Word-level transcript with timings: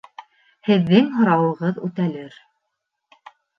Һеҙҙең 0.69 1.11
һорауығыҙ 1.19 1.79
үтәлер 1.89 2.35